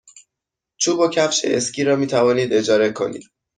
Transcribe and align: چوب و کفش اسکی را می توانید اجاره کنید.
چوب 0.77 0.99
و 0.99 1.09
کفش 1.09 1.45
اسکی 1.45 1.83
را 1.83 1.95
می 1.95 2.07
توانید 2.07 2.53
اجاره 2.53 2.91
کنید. 2.91 3.23